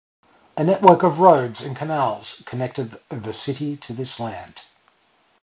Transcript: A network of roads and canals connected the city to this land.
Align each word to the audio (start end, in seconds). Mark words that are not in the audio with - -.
A 0.57 0.63
network 0.63 1.03
of 1.03 1.19
roads 1.19 1.61
and 1.61 1.75
canals 1.75 2.41
connected 2.47 2.99
the 3.09 3.33
city 3.33 3.77
to 3.77 3.93
this 3.93 4.19
land. 4.19 4.63